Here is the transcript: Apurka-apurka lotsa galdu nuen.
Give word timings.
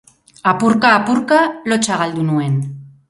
Apurka-apurka 0.51 1.37
lotsa 1.73 1.99
galdu 2.01 2.25
nuen. 2.31 2.57